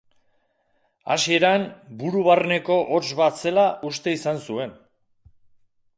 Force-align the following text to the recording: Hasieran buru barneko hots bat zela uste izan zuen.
Hasieran 1.15 1.67
buru 2.01 2.23
barneko 2.29 2.79
hots 2.95 3.05
bat 3.23 3.39
zela 3.45 3.69
uste 3.91 4.19
izan 4.19 4.45
zuen. 4.51 4.77